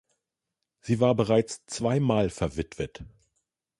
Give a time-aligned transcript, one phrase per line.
[0.79, 3.03] Sie war bereits zweimal verwitwet.